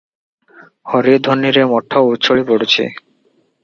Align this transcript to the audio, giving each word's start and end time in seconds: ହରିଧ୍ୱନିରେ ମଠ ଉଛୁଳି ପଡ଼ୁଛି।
ହରିଧ୍ୱନିରେ 0.93 1.69
ମଠ 1.75 2.03
ଉଛୁଳି 2.11 2.51
ପଡ଼ୁଛି। 2.53 2.93